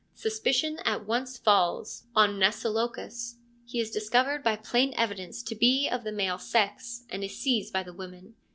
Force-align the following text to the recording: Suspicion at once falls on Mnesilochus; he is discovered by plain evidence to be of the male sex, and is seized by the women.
Suspicion 0.15 0.79
at 0.83 1.05
once 1.05 1.37
falls 1.37 2.07
on 2.15 2.39
Mnesilochus; 2.39 3.35
he 3.67 3.79
is 3.79 3.91
discovered 3.91 4.41
by 4.41 4.55
plain 4.55 4.95
evidence 4.97 5.43
to 5.43 5.53
be 5.53 5.87
of 5.87 6.03
the 6.03 6.11
male 6.11 6.39
sex, 6.39 7.05
and 7.11 7.23
is 7.23 7.37
seized 7.39 7.71
by 7.71 7.83
the 7.83 7.93
women. 7.93 8.33